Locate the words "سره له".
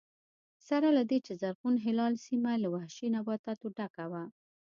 0.67-1.03